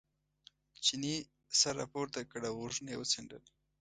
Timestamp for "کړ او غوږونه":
2.31-2.89